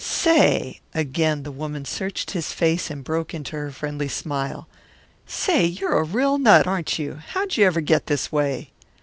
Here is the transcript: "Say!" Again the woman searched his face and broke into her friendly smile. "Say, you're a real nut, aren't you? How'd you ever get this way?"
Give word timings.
"Say!" 0.03 0.81
Again 0.95 1.43
the 1.43 1.51
woman 1.51 1.85
searched 1.85 2.31
his 2.31 2.51
face 2.53 2.89
and 2.89 3.03
broke 3.03 3.35
into 3.35 3.55
her 3.55 3.69
friendly 3.69 4.07
smile. 4.07 4.67
"Say, 5.27 5.63
you're 5.65 5.99
a 5.99 6.03
real 6.03 6.39
nut, 6.39 6.65
aren't 6.65 6.97
you? 6.97 7.21
How'd 7.23 7.55
you 7.55 7.67
ever 7.67 7.81
get 7.81 8.07
this 8.07 8.31
way?" 8.31 8.71